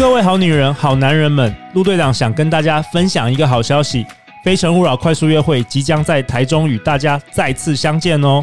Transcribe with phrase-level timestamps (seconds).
[0.00, 4.06] 各位好女人、好男人们，陆队长想跟大家分享一个好消息：
[4.42, 8.42] 非诚勿扰快速约会即将在台中与大家再次相见哦！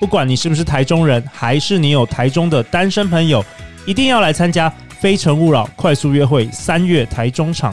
[0.00, 3.44] 不管你是不是台中人，还是你有台中的单身朋友，
[3.86, 7.72] 一定要来参加非诚勿扰快速约会三月台中场。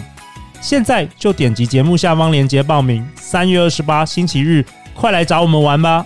[0.61, 4.63] 现在就点击节目下方链接报名，三月二十八星期日，
[4.93, 6.05] 快来找我们玩吧！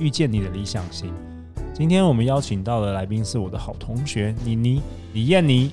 [0.00, 1.12] 遇见你的理想型。
[1.74, 4.80] 今天我们邀请到的来宾是我的好同学妮妮
[5.12, 5.70] 李艳妮。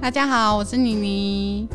[0.00, 1.68] 大家好，我是妮妮。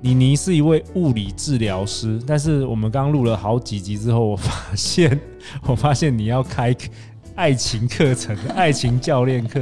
[0.00, 5.20] 妮妮是一位物理治疗师，但是我们刚录了好几集之后，我发现，
[5.68, 6.74] 我发现你要开
[7.34, 9.60] 爱情课程、 爱情教练课，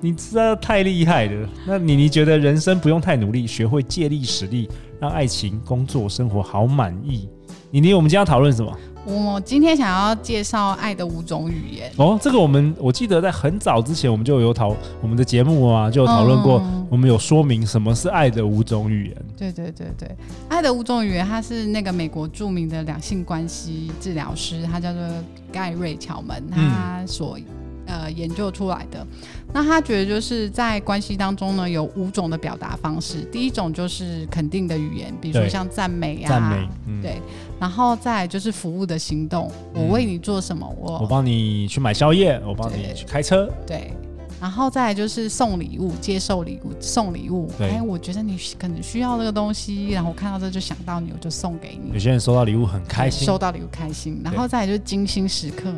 [0.00, 1.48] 你知道太厉害了。
[1.66, 4.66] 那妮妮觉得人生不用太努力，学会借力使力，
[4.98, 7.28] 让爱情、工作、生活好满意。
[7.70, 8.72] 妮妮，我们今天要讨论什么？
[9.04, 19.16] 我今天想要介绍爱的五种语言哦，这个我们我记得在很早之前我们就有讨我们的节目啊，就有讨论过，我们有说明什么是爱的五种语言。
[19.36, 20.08] 对对对对，
[20.48, 25.02] 爱的五种语言，它是那个美国著名的两性关系治疗师，他叫做
[25.50, 27.36] 盖瑞乔门，他所。
[27.86, 29.06] 嗯呃，研究出来的，
[29.52, 33.22] 那他觉得就是在关系当中呢，有五种的表达方式。
[33.30, 37.20] 第一种就是肯定的语言，比如说像赞美啊，赞美，嗯、对，
[37.60, 43.92] 然后再就是服务的行动，嗯、我为你做什么，我我帮你去买宵夜，我帮你去开车，对，
[44.40, 51.92] 然后再来就是送礼物，接受礼物，送礼物，哎，我觉得你可能需要这个东西，然后我看到这就想到你，我就送给你。
[51.92, 55.72] 有些人收到礼物很开心，收到礼物开心，然后再来就是精心时刻。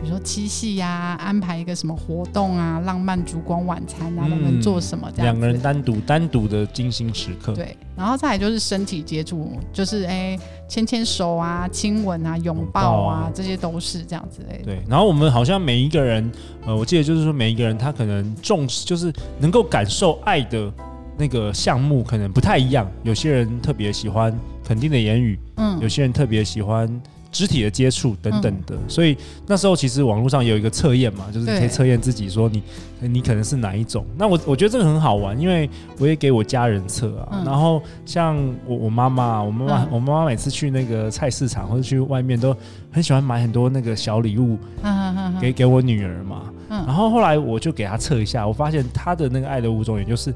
[0.00, 5.26] 比如说七夕呀、啊，安排一个什么活动啊，浪漫烛光晚餐啊，我们、嗯、做什么这样？
[5.26, 7.52] 两个人单独单独的精心时刻。
[7.52, 14.56] 对，然后再来就是身体接触，就是哎牵牵手啊，亲吻啊，拥抱啊，啊这些都是这样子的。
[14.64, 16.32] 对，然后我们好像每一个人，
[16.64, 20.72] 呃，我记得就是说每一个人他可能重视，就是能够感受爱的
[21.18, 22.90] 那个项目可能不太一样。
[23.02, 24.34] 有些人特别喜欢
[24.64, 26.88] 肯定的言语，嗯，有些人特别喜欢。
[27.32, 32.62] 肢体的接触等等的，嗯、所以那时候其实网络上有一个测验嘛，就是你可以测验自己说你
[32.98, 34.04] 你可能是哪一种。
[34.16, 37.28] 那我我觉得这个很好玩，因为我也给我家人测啊。
[37.32, 38.36] 嗯、然后像
[38.66, 42.54] 我我妈妈，我妈妈、嗯、我妈妈每次去那个菜市场或者去外面都
[42.90, 44.58] 很喜欢买很多那个小礼物
[45.40, 46.52] 给给我女儿嘛。
[46.68, 50.34] 嗯、然后后来我就给她测一下，我发现她的那个爱的五种也就是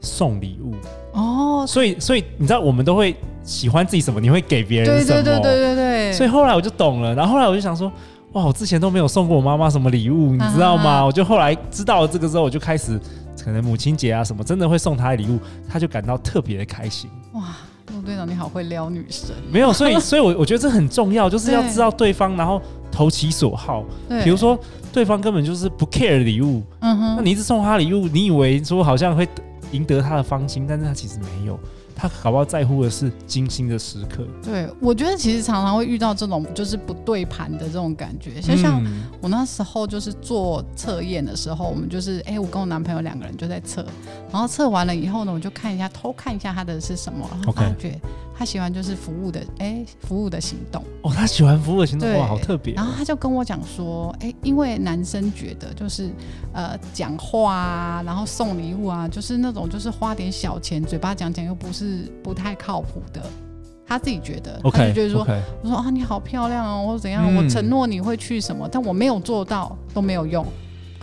[0.00, 0.74] 送礼物
[1.12, 1.66] 哦。
[1.68, 3.14] 所以所以你知道我们都会。
[3.46, 5.22] 喜欢自己什么，你会给别人什么？
[5.22, 5.85] 对对对对对对。
[6.16, 7.92] 所以后来我就懂了，然后后来我就想说，
[8.32, 11.04] 哇，我之前都没有送过我妈妈什么礼物，你知道吗？
[11.04, 12.98] 我就后来知道了这个之后，我就开始
[13.42, 15.38] 可能母亲节啊什么，真的会送她的礼物，
[15.68, 17.08] 她就感到特别的开心。
[17.32, 17.56] 哇，
[17.94, 19.30] 陆队长你好会撩女生。
[19.50, 22.60] 没有，所以所以，我我觉得这很重要，就是要知道对方，然后
[22.90, 23.84] 投其所好。
[24.08, 24.58] 对，比如说
[24.92, 29.28] 对方根本就是不 care 礼物，嗯哼，那你一直送他礼物，你以为说好像会
[29.72, 31.58] 赢得他的芳心，但是他其实没有。
[31.96, 34.26] 他搞不好在乎的是精心的时刻。
[34.42, 38.38] 对，我觉得其实常常会遇到这种就是不对盘的这种感觉。
[38.40, 38.84] 就像
[39.22, 43.84] 我那时候就是做测验的时候，我们就是哎，我跟我男朋友两个人就在测，
[44.30, 47.98] 然后测完了以后呢，我就看一下偷看一下他的是什么，然后发觉。
[48.38, 50.84] 他喜欢就是服务的，哎，服务的行动。
[51.02, 52.76] 哦，他喜欢服务的行动，对哇，好特别哦。
[52.76, 56.10] 然后他就跟我讲说，哎，因为男生觉得就是，
[56.52, 63.22] 呃，讲话啊，然后送礼物啊，就是那种就是花点小钱，嘴巴讲讲又不是不太靠谱的。
[63.88, 65.40] 他自己觉得，okay, 他就觉得说，okay.
[65.62, 70.44] 我说啊，你好漂亮哦，或者怎样，嗯、我承诺你会去什么，但我没有做到都没有用。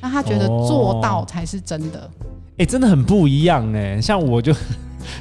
[0.02, 2.10] 那他觉得做到才是真的。
[2.58, 4.54] 哎、哦，真的很不一样哎，像我就。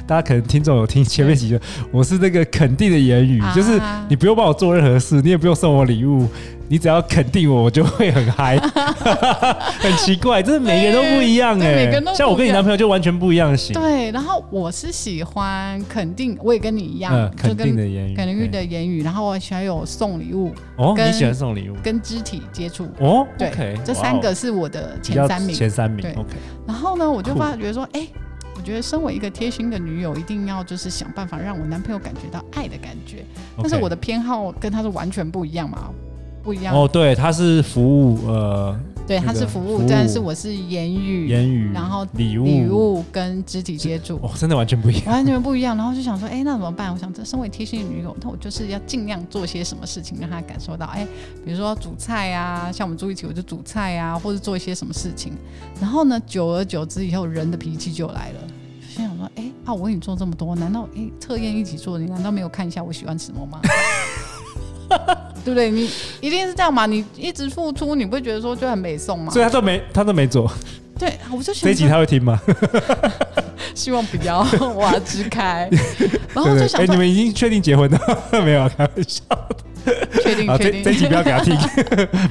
[0.07, 1.59] 大家可能听众有听前面几句，
[1.91, 6.27] 我是那个肯定的言语，啊、就是你不用帮我做任何事，你也不用送我礼物，
[6.67, 8.57] 你只要肯定我，我就会很嗨。
[9.79, 13.73] 很奇怪，这是每个人都不一样哎，像我跟你男朋友就完全不一样型。
[13.73, 22.87] 对，然后我是喜欢肯定，我也跟你一样，嗯、肯定的言语，肯定的言语，然后我喜欢有送礼物哦，你喜欢送礼物，跟肢体接触。
[22.99, 26.29] 哦，对，okay, 这三个是我的前三名，前三名，对，OK。
[26.65, 28.07] 然后呢，我就发觉说，哎。
[28.07, 28.22] 我
[28.63, 33.25] 觉得身为一个贴心的女友，一定要就是想办法让我男朋友感觉到爱的感觉。
[33.57, 35.89] 但是我的偏好跟他是完全不一样嘛，
[36.41, 36.73] 不一样。
[36.75, 45.75] 哦，对，他是服务，呃，对，他是服务，但是我是言语，言语，然后礼物，礼物跟肢体接触，哦，真的完全不一样，完全不一样。
[45.75, 46.91] 然后就想说，哎，那怎么办？
[46.93, 51.05] 我想，这身为贴心的女友，那我就是要尽量做些什么事情，让他感受到，哎，
[51.43, 55.33] 比如说煮菜啊，像我们住一起，我就煮菜啊，或者做一些什么事情。
[55.81, 58.39] 然后呢，久而久之以后，人的脾气就来了。
[58.81, 63.59] 就心想说，哎，啊，我为你做这么多，难道哎测验一起做，你难道没有看一下我喜欢什么吗？
[65.43, 65.69] 对不对？
[65.69, 65.89] 你
[66.21, 66.85] 一定是这样嘛？
[66.85, 69.31] 你一直付出，你不会觉得说就很美送吗？
[69.31, 70.51] 所以他都没，他都没做。
[70.97, 72.39] 对，我就想这一集他会听吗？
[73.73, 74.45] 希望不要，
[74.75, 75.67] 我要支开。
[76.33, 77.99] 然后就想，哎，你们已经确定结婚了？
[78.43, 79.23] 没有，开玩笑。
[80.21, 81.53] 确定确定，这集不要给他听，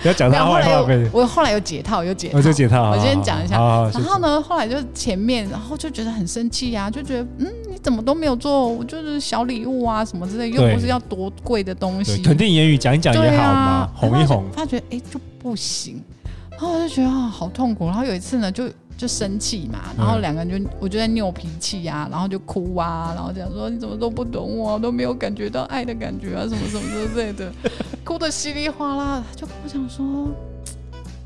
[0.00, 0.80] 不要讲他坏话。
[0.80, 2.92] 后来我后来有解套，有解套，我就解套。
[2.92, 3.56] 我先讲一下，
[3.92, 14.44] 然后呢，后来就前面，然后就觉得很生气呀，就觉得嗯，你怎么都没有做，我就是小礼物啊什么之类，又不是要多贵的东西，肯定言语讲一讲也好嘛，哄一哄。
[14.52, 16.02] 发觉哎就不行，
[16.50, 17.86] 然后我就觉得啊好痛苦。
[17.86, 18.68] 然后有一次呢，就。
[18.94, 27.50] 就生气嘛，然后两个人就我就在拗脾气呀，然后就哭啊，然后讲说你怎么都不懂我，都没有感觉到爱的感觉啊，什么什么之类的，
[28.04, 29.24] 哭的稀里哗啦。
[29.34, 30.28] 就跟我讲说，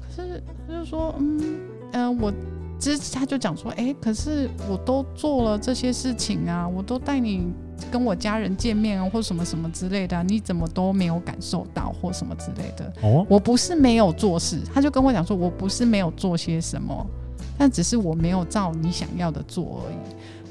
[0.01, 1.39] 可是他就说，嗯
[1.93, 2.33] 嗯、呃，我
[2.79, 7.47] 之他就讲说，哎，可是我都做了这些事情啊，我都带你
[7.91, 12.93] 跟我家人见面啊，或什么什么之类的，你怎么都没有感受到或什么之类的？
[13.03, 17.07] 哦，我不是没有做事，他就跟我讲说，我不是没有做些什么。
[17.59, 19.97] 但只是我没有照你想要的做而已，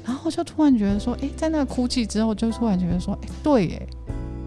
[0.04, 3.86] 然后就突然觉得说，哎、欸，在那个哭泣之后，就突然觉得说，哎、欸，对，哎，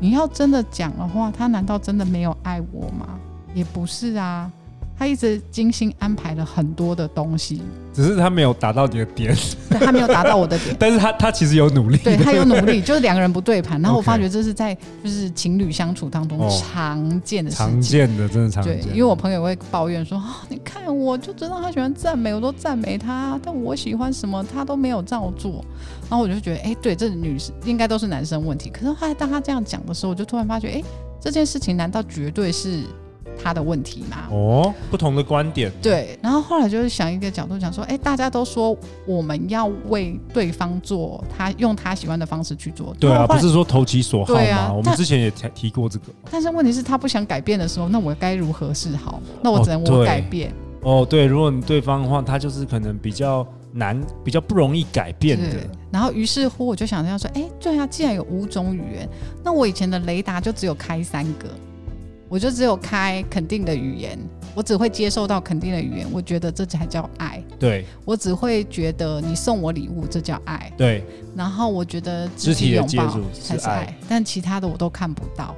[0.01, 3.17] 你要真的讲的话，他难道真的没有爱我吗？
[3.53, 4.51] 也不是啊。
[4.99, 7.61] 他一直精心安排了很多的东西，
[7.93, 9.33] 只是他没有达到你的点，
[9.69, 18.81] 对，他没有达到我的点， 但是他他其实有努力，对，他有努力， 就是两个人不对盘，然后我发觉这是在就是情侣相处当中常见的事情，常见的，真的常见。
[18.81, 25.63] 对，因为我朋友会抱怨说，啊，你看我就知道他喜欢赞美，我都赞美他，但我喜欢什么他都没有照做，
[26.09, 28.69] 然后我就觉得，哎，对，这女生应该都是男生问题。
[28.69, 30.83] 可是后来当他这样讲的时候，我就突然发觉，哎，
[31.21, 32.83] 这件事情难道绝对是？
[33.41, 34.27] 他的问题嘛？
[34.29, 35.71] 哦，不同的观点。
[35.81, 38.75] 对，然后后来就是想一个角度讲说，哎，大家都说
[39.05, 42.93] 我们要为对方做，他用他喜欢的方式去做。
[42.99, 44.41] 对啊，不是说投其所好吗？
[44.51, 46.05] 啊、我们之前也提提过这个。
[46.29, 49.21] 但是问题是，他不想改变的时候，那我该如何是好？
[49.41, 50.53] 那我只能我改变。
[50.81, 55.57] 哦，对，如果你对方的话，他就是可能比较难，比较不容易改变的。
[55.91, 59.09] 然后于是乎，我就想这样说，哎，对啊，既然有五种语言，
[59.43, 61.49] 那我以前的雷达就只有开三个。
[62.29, 64.17] 我就只有开肯定的语言，
[64.53, 67.43] 我只会接受到肯定的语言，我觉得这才叫爱。
[67.59, 70.71] 对，我只会觉得你送我礼物，这叫爱。
[70.77, 71.03] 对，
[71.35, 75.55] 然后我觉得肢体拥抱才是爱，是爱，但其他的我都看不到。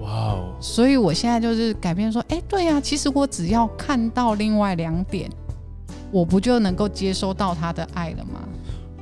[0.00, 0.54] 哇哦！
[0.60, 5.30] 所以我现在就是改变说，哎，对呀，其实我只要看到另外两点，
[6.10, 8.40] 我不就能够接收到他的爱了吗？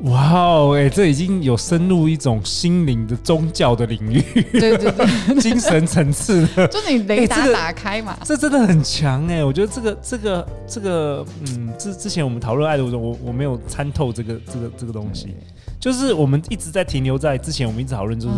[0.03, 4.21] 哇哦，哎，这已经有深入一种心灵的宗教的领域，
[4.53, 15.35] 对对对，精神层次的，就是你雷达打开嘛，这真的很强哎，我觉得这个这个这个，嗯，之之前我们讨论爱的时候，我我没有参透这个这个这个东西，
[15.79, 18.35] 就是我们一直在停留在之前我们一直讨论就是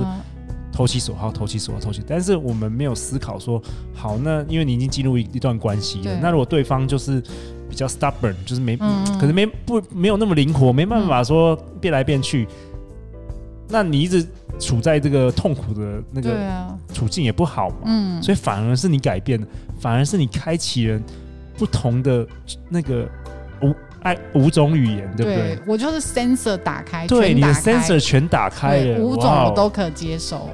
[0.71, 3.61] 投其所好，投其所好，投其，但是我们没有思考说，
[3.95, 7.23] 好，那因为你已经进入一一段关系了，那如果对方就是。
[7.69, 12.47] 比较 stubborn，就是没，可能没不没有那么灵活，没办法说变来变去。
[12.49, 13.35] 嗯、
[13.69, 14.27] 那你一直
[14.59, 16.37] 处在这个痛苦的那个
[16.93, 19.47] 处境也不好嘛，嗯，所以反而是你改变了，
[19.79, 21.01] 反而是你开启了
[21.59, 22.27] 不同的
[22.69, 23.09] 那个
[23.63, 25.57] 五爱五种语言，对不对？
[25.57, 30.49] 对我就是 sensor 打开，对，你的 sensor 全打开了，五种我都可接受。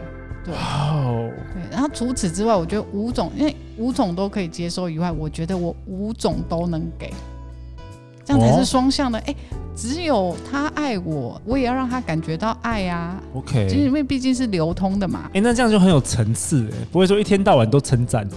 [0.45, 7.12] 对，哦、对，然后除此之外，我觉得五种，因为五种都可以接受以外，我觉得我五种都能给，
[8.25, 9.19] 这样才是双向的。
[9.19, 9.35] 哎、哦，
[9.75, 13.21] 只有他爱我，我也要让他感觉到爱啊。
[13.35, 15.29] OK，因为毕竟是流通的嘛。
[15.35, 18.29] 哎，那这样就很有层次，哎，不会说一天到晚都称赞，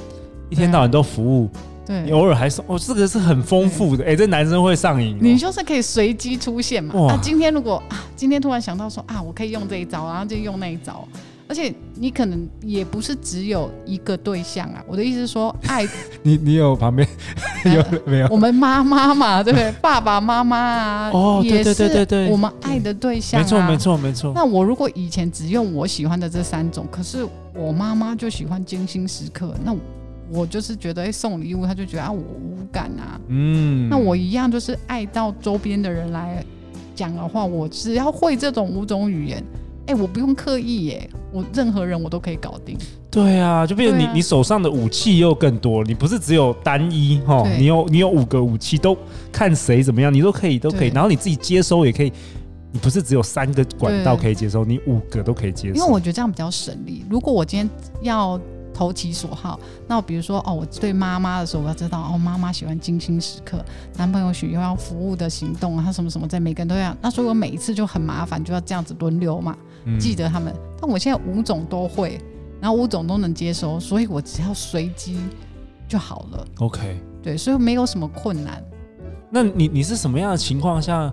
[0.50, 1.50] 一天到晚都服务，
[1.86, 4.04] 对，偶尔还说，哦，这个是很丰富的。
[4.04, 5.20] 哎，这男生会上瘾、哦。
[5.22, 6.96] 你就是可以随机出现嘛。
[6.96, 11.08] 那啊，今天如果啊，今天突然想到说啊，我可以用这一招，然后就用那一招。
[11.48, 15.88] 而且你可能也不是只有一个对象啊，我的意思是说， 爱
[16.24, 17.08] 你，你有旁边
[17.66, 18.28] 有没有？
[18.32, 19.72] 我们妈妈嘛，对不对？
[19.82, 24.32] 爸爸妈妈啊，哦，对对对对对，我们爱的对象，没错没错没错。
[24.34, 29.76] 那我如果以前只用我喜欢的这三种，可是我妈妈就喜欢精心时刻，那
[30.32, 36.44] 我就是觉得哎，送礼物，他就觉得啊，我无感啊，嗯，那我一样就是爱到周边的人来
[36.96, 39.44] 讲的话，我只要会这种五种语言。
[39.88, 42.78] 哎，我不用刻意耶，我任何人我都可以搞定。
[43.12, 48.98] 对啊，就变成你、啊、你手上的武器又更多，你不是只有单一哈，你有你有五个武器，都
[49.32, 52.12] 看谁怎么样，你都可以都可以，然后你自己接收也可以，
[52.72, 55.76] 你不是只有三个管道可以接收，你五个都可以接收。
[55.76, 57.06] 因为我觉得这样比较省力。
[57.10, 57.70] 如果我今天
[58.02, 58.40] 要。
[58.76, 63.64] 投其所好，那比如说哦，我对妈妈的时候，我要知道哦，妈妈喜欢精心时刻，
[63.96, 70.54] 男朋友喜欢要服务的行动啊，他什么什么，在每个人都要，那所以我每一次就很麻烦，就要这样子轮流嘛，嗯、记得他们。
[70.82, 72.20] 但我现在五种都会，
[72.60, 75.20] 然后五种都能接收，所以我只要随机
[75.88, 76.48] 就好了。
[76.58, 78.62] OK，对，所以没有什么困难。
[79.32, 81.12] 那你你是什么样的情况下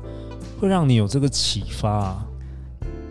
[0.61, 2.27] 会让你有这个启发啊？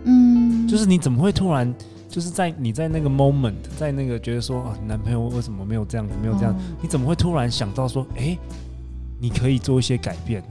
[0.04, 1.74] 嗯，就是你怎么会突然？
[2.12, 8.40] 就是在你在那个 moment，在那个觉得说啊，男朋友为什么没有这样子，没有这样，哦、你怎么会突然想到说，哎、欸，
[9.18, 10.44] 你可以做一些改变？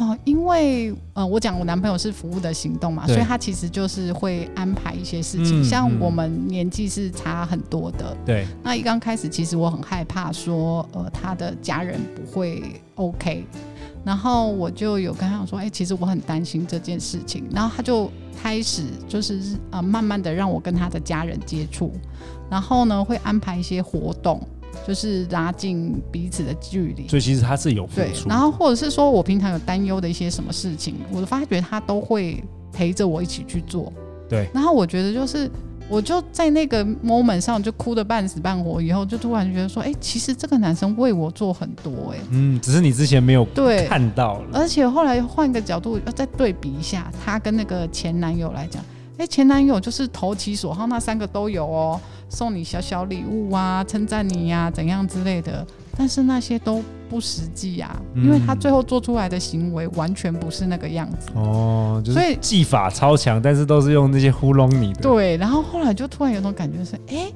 [0.00, 5.60] 哦，因为呃，我讲我男朋友是服务的行动嘛，所以他其实就是会安排一些事情。
[5.60, 8.44] 嗯、像我们年纪是差很多的，对。
[8.64, 12.60] 那一刚开始，其实我很害怕说，呃，他的家人不会
[12.96, 13.44] OK，
[14.04, 18.10] 然后我就有跟他讲说，哎、欸，其实我很担心这件事情，然后他就。
[18.42, 21.90] 开始就是呃，慢慢的让我跟他的家人接触，
[22.50, 24.38] 然后呢，会安排一些活动，
[24.86, 27.08] 就是拉近彼此的距离。
[27.08, 28.24] 所以其实他是有付出。
[28.24, 33.90] 对，然后或者是说我平常有担忧的一些什么事情，我发觉他都会陪着我一起去做。
[34.28, 35.50] 对，然后我觉得就是。
[35.94, 43.86] 我就在那个 moment 上就哭得半死半活，以后就突然觉得说，哎、欸，其实这个男生为我做很多、欸，哎，嗯，只是你之前没有对。
[43.86, 48.82] 看到了，而且后来换个角度要再对比一下，他跟那个前男友来讲，
[49.18, 52.00] 哎、欸，前男友就是投其所好，那三个都有哦，
[52.34, 55.64] 送你小小礼物啊，称赞你呀、啊，怎样之类的。
[55.96, 65.02] 但是那些都不实际呀、啊，因为他最后做出来的行为完全不是那个样子哦，所以技法超强，但是都是用那些糊弄你的。
[65.02, 67.34] 对，然后后来就突然有种感觉是，哎、欸，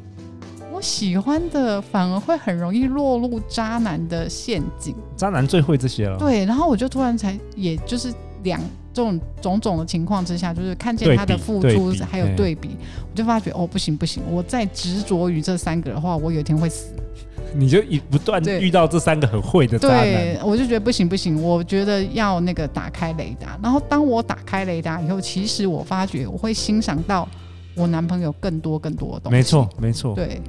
[0.73, 4.93] 我喜欢的反而会很容易落入渣男的陷阱。
[5.17, 6.19] 渣男最会这些了。
[6.19, 8.13] 对，然后我就突然才，也就是
[8.43, 8.61] 两
[8.99, 12.71] 这种种种的情况之下，就是看见他的付出还有对比，
[13.09, 16.93] 我就发觉哦，不行不行，我再执着于这三个的话，我有一天会死。
[17.55, 23.57] 你就一不断遇到这三个很会的渣男，对，我就觉得不行不行，我觉得要那个打开雷达。
[23.63, 27.29] 然后当我打开雷达以后，其实我发觉我会欣赏到
[27.77, 29.37] 我男朋友更多更多的东西。
[29.37, 30.43] 没错没错，对。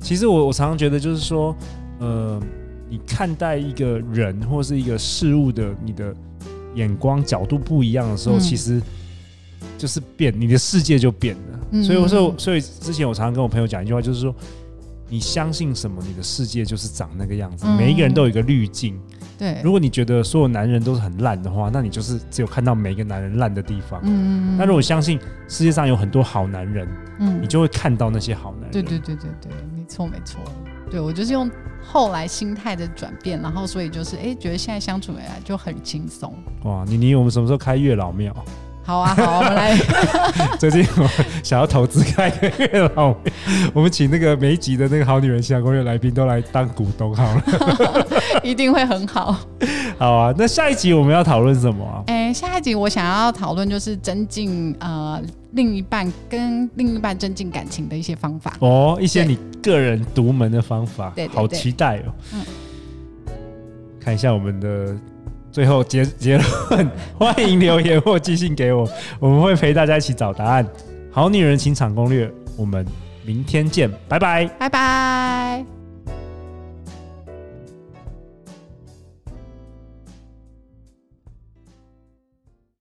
[0.00, 1.54] 其实我我常常觉得就是说，
[2.00, 2.42] 呃，
[2.90, 6.12] 你看待一个人或是一个事物的你的
[6.74, 8.80] 眼光角度不一样的时候，嗯、其实
[9.78, 11.60] 就是变，你的世界就变了。
[11.72, 14.34] 嗯、所以我说，所以之前我常常跟我朋友讲一句话，就是说。
[15.08, 17.66] 你相信什么，你的世界就是长那个样子。
[17.68, 18.98] 嗯、每一个人都有一个滤镜。
[19.38, 24.00] 对，如果你觉得所有男人都是很烂的话，那你就是只有看到每一个男人烂的地方。
[24.04, 26.88] 嗯，那如果相信世界上有很多好男人，
[27.18, 28.70] 嗯，你就会看到那些好男人。
[28.70, 30.40] 对对对对对，没错没错。
[30.90, 31.50] 对，我就是用
[31.84, 36.34] 后来心态的转变，然后所以就是哎，觉得现在相处起来就很轻松。
[36.64, 38.34] 哇，妮妮，我们什么时候开月老庙？
[38.84, 39.76] 好啊，好，我们来。
[40.58, 41.08] 最近我
[41.44, 43.14] 想要投资开个月老，
[43.72, 48.06] 我们请那个每一集的那个好女人情感攻略来宾都来当股东好了，
[48.42, 49.36] 一定会很好。
[49.98, 52.02] 好啊，那下一集我们要讨论什么啊？
[52.08, 55.20] 哎、欸，下一集我想要讨论就是增进呃
[55.52, 62.14] 另一半跟另一半增进感情的一些方法哦，一些你个人独门的方法，对，好期待哦。
[62.32, 62.44] 嗯，
[64.00, 64.96] 看一下我们的。
[65.52, 68.88] 最后结结论， 欢迎留言或寄信给我，
[69.20, 70.66] 我们会陪大家一起找答案。
[71.10, 72.86] 好女人情场攻略，我们
[73.22, 75.11] 明天见，拜拜，拜拜。